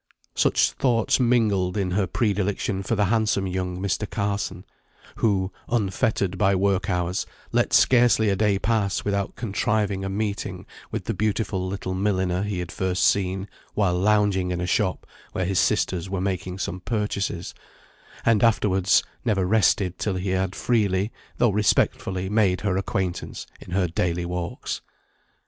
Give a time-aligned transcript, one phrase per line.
[0.33, 4.09] Such thoughts mingled in her predilection for the handsome young Mr.
[4.09, 4.65] Carson,
[5.17, 11.05] who, unfettered by work hours, let scarcely a day pass without contriving a meeting with
[11.05, 15.59] the beautiful little milliner he had first seen while lounging in a shop where his
[15.59, 17.53] sisters were making some purchases,
[18.25, 23.85] and afterwards never rested till he had freely, though respectfully, made her acquaintance in her
[23.87, 24.81] daily walks.